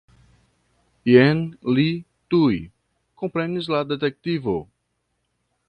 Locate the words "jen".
1.09-1.43